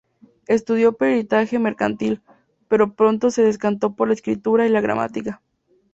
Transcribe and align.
Estudió 0.47 0.93
peritaje 0.93 1.59
mercantil, 1.59 2.23
pero 2.67 2.95
pronto 2.95 3.29
se 3.29 3.43
decantó 3.43 3.93
por 3.93 4.07
la 4.07 4.15
escritura 4.15 4.65
y 4.65 4.69
la 4.69 4.81
gramática. 4.81 5.43